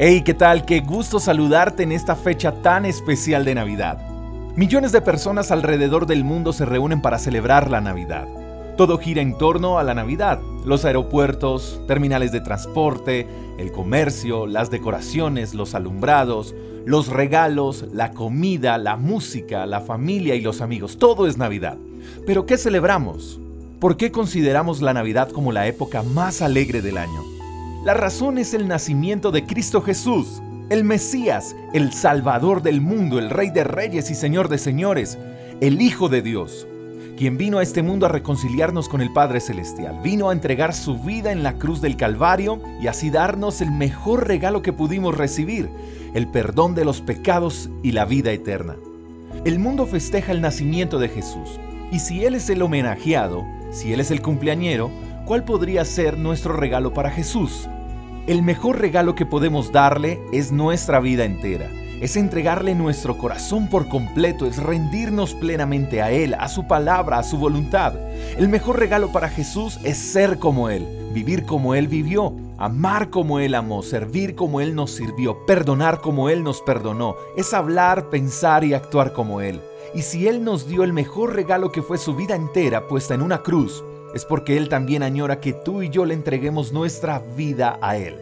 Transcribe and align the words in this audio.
Hey, 0.00 0.22
¿qué 0.24 0.32
tal? 0.32 0.64
Qué 0.64 0.78
gusto 0.78 1.18
saludarte 1.18 1.82
en 1.82 1.90
esta 1.90 2.14
fecha 2.14 2.52
tan 2.62 2.84
especial 2.84 3.44
de 3.44 3.56
Navidad. 3.56 3.98
Millones 4.54 4.92
de 4.92 5.00
personas 5.00 5.50
alrededor 5.50 6.06
del 6.06 6.22
mundo 6.22 6.52
se 6.52 6.64
reúnen 6.64 7.02
para 7.02 7.18
celebrar 7.18 7.68
la 7.68 7.80
Navidad. 7.80 8.28
Todo 8.76 8.98
gira 8.98 9.22
en 9.22 9.36
torno 9.36 9.80
a 9.80 9.82
la 9.82 9.94
Navidad. 9.94 10.38
Los 10.64 10.84
aeropuertos, 10.84 11.80
terminales 11.88 12.30
de 12.30 12.40
transporte, 12.40 13.26
el 13.58 13.72
comercio, 13.72 14.46
las 14.46 14.70
decoraciones, 14.70 15.52
los 15.52 15.74
alumbrados, 15.74 16.54
los 16.84 17.08
regalos, 17.08 17.86
la 17.92 18.12
comida, 18.12 18.78
la 18.78 18.96
música, 18.96 19.66
la 19.66 19.80
familia 19.80 20.36
y 20.36 20.42
los 20.42 20.60
amigos. 20.60 20.98
Todo 20.98 21.26
es 21.26 21.38
Navidad. 21.38 21.76
Pero 22.24 22.46
¿qué 22.46 22.56
celebramos? 22.56 23.40
¿Por 23.80 23.96
qué 23.96 24.12
consideramos 24.12 24.80
la 24.80 24.94
Navidad 24.94 25.28
como 25.30 25.50
la 25.50 25.66
época 25.66 26.04
más 26.04 26.40
alegre 26.40 26.82
del 26.82 26.98
año? 26.98 27.37
La 27.88 27.94
razón 27.94 28.36
es 28.36 28.52
el 28.52 28.68
nacimiento 28.68 29.30
de 29.30 29.46
Cristo 29.46 29.80
Jesús, 29.80 30.42
el 30.68 30.84
Mesías, 30.84 31.56
el 31.72 31.94
Salvador 31.94 32.60
del 32.60 32.82
mundo, 32.82 33.18
el 33.18 33.30
Rey 33.30 33.48
de 33.48 33.64
Reyes 33.64 34.10
y 34.10 34.14
Señor 34.14 34.50
de 34.50 34.58
Señores, 34.58 35.16
el 35.62 35.80
Hijo 35.80 36.10
de 36.10 36.20
Dios, 36.20 36.66
quien 37.16 37.38
vino 37.38 37.56
a 37.56 37.62
este 37.62 37.82
mundo 37.82 38.04
a 38.04 38.10
reconciliarnos 38.10 38.90
con 38.90 39.00
el 39.00 39.10
Padre 39.14 39.40
Celestial, 39.40 40.00
vino 40.02 40.28
a 40.28 40.34
entregar 40.34 40.74
su 40.74 40.98
vida 40.98 41.32
en 41.32 41.42
la 41.42 41.54
cruz 41.54 41.80
del 41.80 41.96
Calvario 41.96 42.60
y 42.78 42.88
así 42.88 43.08
darnos 43.08 43.62
el 43.62 43.70
mejor 43.70 44.28
regalo 44.28 44.60
que 44.60 44.74
pudimos 44.74 45.16
recibir, 45.16 45.70
el 46.12 46.26
perdón 46.26 46.74
de 46.74 46.84
los 46.84 47.00
pecados 47.00 47.70
y 47.82 47.92
la 47.92 48.04
vida 48.04 48.30
eterna. 48.32 48.76
El 49.46 49.58
mundo 49.58 49.86
festeja 49.86 50.32
el 50.32 50.42
nacimiento 50.42 50.98
de 50.98 51.08
Jesús, 51.08 51.58
y 51.90 52.00
si 52.00 52.26
Él 52.26 52.34
es 52.34 52.50
el 52.50 52.60
homenajeado, 52.60 53.46
si 53.70 53.94
Él 53.94 54.00
es 54.00 54.10
el 54.10 54.20
cumpleañero, 54.20 54.90
¿cuál 55.24 55.44
podría 55.44 55.86
ser 55.86 56.18
nuestro 56.18 56.52
regalo 56.52 56.92
para 56.92 57.10
Jesús? 57.10 57.66
El 58.28 58.42
mejor 58.42 58.78
regalo 58.78 59.14
que 59.14 59.24
podemos 59.24 59.72
darle 59.72 60.20
es 60.34 60.52
nuestra 60.52 61.00
vida 61.00 61.24
entera. 61.24 61.70
Es 62.02 62.14
entregarle 62.14 62.74
nuestro 62.74 63.16
corazón 63.16 63.70
por 63.70 63.88
completo, 63.88 64.44
es 64.44 64.62
rendirnos 64.62 65.32
plenamente 65.32 66.02
a 66.02 66.10
Él, 66.10 66.34
a 66.34 66.46
su 66.48 66.68
palabra, 66.68 67.16
a 67.16 67.22
su 67.22 67.38
voluntad. 67.38 67.94
El 68.36 68.50
mejor 68.50 68.78
regalo 68.78 69.10
para 69.12 69.30
Jesús 69.30 69.80
es 69.82 69.96
ser 69.96 70.38
como 70.38 70.68
Él, 70.68 70.86
vivir 71.14 71.46
como 71.46 71.74
Él 71.74 71.88
vivió, 71.88 72.34
amar 72.58 73.08
como 73.08 73.38
Él 73.38 73.54
amó, 73.54 73.82
servir 73.82 74.34
como 74.34 74.60
Él 74.60 74.74
nos 74.74 74.90
sirvió, 74.90 75.46
perdonar 75.46 76.02
como 76.02 76.28
Él 76.28 76.44
nos 76.44 76.60
perdonó, 76.60 77.14
es 77.34 77.54
hablar, 77.54 78.10
pensar 78.10 78.62
y 78.62 78.74
actuar 78.74 79.14
como 79.14 79.40
Él. 79.40 79.62
Y 79.94 80.02
si 80.02 80.28
Él 80.28 80.44
nos 80.44 80.68
dio 80.68 80.84
el 80.84 80.92
mejor 80.92 81.34
regalo 81.34 81.72
que 81.72 81.80
fue 81.80 81.96
su 81.96 82.14
vida 82.14 82.36
entera 82.36 82.88
puesta 82.88 83.14
en 83.14 83.22
una 83.22 83.42
cruz, 83.42 83.82
es 84.14 84.24
porque 84.24 84.56
Él 84.56 84.68
también 84.68 85.02
añora 85.02 85.40
que 85.40 85.52
tú 85.52 85.82
y 85.82 85.90
yo 85.90 86.04
le 86.04 86.14
entreguemos 86.14 86.72
nuestra 86.72 87.20
vida 87.36 87.78
a 87.80 87.96
Él. 87.96 88.16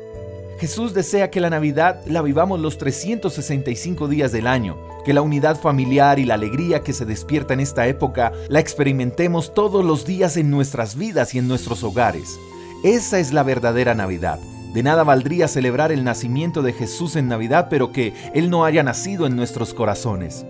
Jesús 0.58 0.94
desea 0.94 1.30
que 1.30 1.40
la 1.40 1.50
Navidad 1.50 2.00
la 2.06 2.22
vivamos 2.22 2.60
los 2.60 2.78
365 2.78 4.08
días 4.08 4.32
del 4.32 4.46
año, 4.46 4.78
que 5.04 5.12
la 5.12 5.20
unidad 5.20 5.60
familiar 5.60 6.18
y 6.18 6.24
la 6.24 6.34
alegría 6.34 6.80
que 6.80 6.94
se 6.94 7.04
despierta 7.04 7.52
en 7.52 7.60
esta 7.60 7.86
época 7.86 8.32
la 8.48 8.60
experimentemos 8.60 9.52
todos 9.52 9.84
los 9.84 10.06
días 10.06 10.38
en 10.38 10.50
nuestras 10.50 10.96
vidas 10.96 11.34
y 11.34 11.38
en 11.38 11.48
nuestros 11.48 11.84
hogares. 11.84 12.38
Esa 12.82 13.18
es 13.18 13.32
la 13.32 13.42
verdadera 13.42 13.94
Navidad. 13.94 14.38
De 14.72 14.82
nada 14.82 15.04
valdría 15.04 15.46
celebrar 15.48 15.92
el 15.92 16.04
nacimiento 16.04 16.62
de 16.62 16.72
Jesús 16.72 17.16
en 17.16 17.28
Navidad, 17.28 17.68
pero 17.68 17.92
que 17.92 18.14
Él 18.34 18.48
no 18.48 18.64
haya 18.64 18.82
nacido 18.82 19.26
en 19.26 19.36
nuestros 19.36 19.74
corazones. 19.74 20.46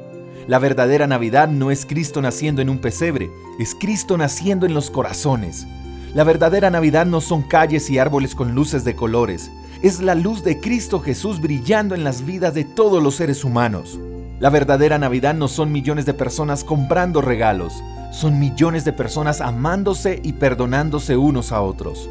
La 0.47 0.61
verdadera 0.61 1.09
Navidad 1.09 1.49
no 1.49 1.73
es 1.73 1.85
Cristo 1.85 2.23
naciendo 2.23 2.63
en 2.63 2.71
un 2.71 2.79
pesebre, 2.79 3.33
es 3.59 3.75
Cristo 3.75 4.17
naciendo 4.17 4.65
en 4.65 4.75
los 4.75 4.91
corazones. 4.91 5.67
La 6.15 6.23
verdadera 6.23 6.71
Navidad 6.71 7.05
no 7.05 7.21
son 7.21 7.43
calles 7.43 7.91
y 7.91 7.99
árboles 7.99 8.37
con 8.37 8.55
luces 8.55 8.85
de 8.85 8.95
colores, 8.95 9.51
es 9.83 10.01
la 10.01 10.15
luz 10.15 10.45
de 10.45 10.61
Cristo 10.61 11.01
Jesús 11.01 11.41
brillando 11.41 11.97
en 11.97 12.05
las 12.05 12.25
vidas 12.25 12.55
de 12.55 12.65
todos 12.65 13.03
los 13.03 13.17
seres 13.17 13.43
humanos. 13.43 13.99
La 14.39 14.49
verdadera 14.49 14.99
Navidad 14.99 15.35
no 15.35 15.49
son 15.49 15.73
millones 15.73 16.07
de 16.07 16.15
personas 16.15 16.63
comprando 16.63 17.21
regalos, 17.21 17.83
son 18.13 18.39
millones 18.39 18.85
de 18.85 18.93
personas 18.93 19.41
amándose 19.41 20.21
y 20.23 20.35
perdonándose 20.35 21.17
unos 21.17 21.51
a 21.51 21.61
otros. 21.61 22.09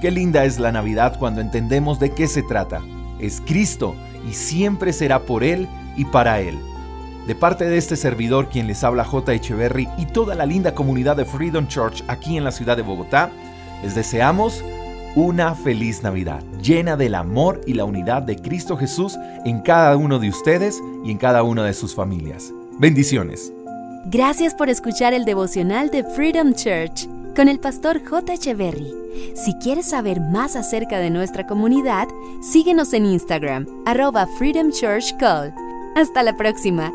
Qué 0.00 0.12
linda 0.12 0.44
es 0.44 0.60
la 0.60 0.70
Navidad 0.70 1.18
cuando 1.18 1.40
entendemos 1.40 1.98
de 1.98 2.14
qué 2.14 2.28
se 2.28 2.44
trata. 2.44 2.80
Es 3.18 3.42
Cristo 3.44 3.96
y 4.28 4.34
siempre 4.34 4.92
será 4.92 5.22
por 5.26 5.42
Él 5.42 5.68
y 5.96 6.04
para 6.04 6.40
Él. 6.40 6.58
De 7.26 7.34
parte 7.34 7.64
de 7.64 7.78
este 7.78 7.96
servidor, 7.96 8.48
quien 8.48 8.66
les 8.66 8.82
habla 8.82 9.04
J. 9.04 9.34
Echeverry 9.34 9.88
y 9.96 10.06
toda 10.06 10.34
la 10.34 10.44
linda 10.44 10.74
comunidad 10.74 11.16
de 11.16 11.24
Freedom 11.24 11.68
Church 11.68 12.02
aquí 12.08 12.36
en 12.36 12.44
la 12.44 12.50
ciudad 12.50 12.76
de 12.76 12.82
Bogotá, 12.82 13.30
les 13.82 13.94
deseamos 13.94 14.64
una 15.14 15.54
feliz 15.54 16.02
Navidad, 16.02 16.42
llena 16.62 16.96
del 16.96 17.14
amor 17.14 17.60
y 17.66 17.74
la 17.74 17.84
unidad 17.84 18.22
de 18.22 18.36
Cristo 18.36 18.76
Jesús 18.76 19.18
en 19.44 19.60
cada 19.60 19.96
uno 19.96 20.18
de 20.18 20.30
ustedes 20.30 20.80
y 21.04 21.10
en 21.10 21.18
cada 21.18 21.42
una 21.42 21.64
de 21.64 21.74
sus 21.74 21.94
familias. 21.94 22.52
Bendiciones. 22.78 23.52
Gracias 24.06 24.54
por 24.54 24.68
escuchar 24.68 25.14
el 25.14 25.24
devocional 25.24 25.90
de 25.90 26.02
Freedom 26.02 26.54
Church 26.54 27.06
con 27.36 27.48
el 27.48 27.60
pastor 27.60 28.04
J. 28.04 28.34
Echeverry. 28.34 28.92
Si 29.34 29.54
quieres 29.54 29.90
saber 29.90 30.20
más 30.20 30.56
acerca 30.56 30.98
de 30.98 31.10
nuestra 31.10 31.46
comunidad, 31.46 32.08
síguenos 32.40 32.92
en 32.94 33.06
Instagram, 33.06 33.66
arroba 33.86 34.26
Freedom 34.38 34.70
Church 34.72 35.16
Call. 35.18 35.54
Hasta 35.94 36.22
la 36.22 36.36
próxima. 36.36 36.90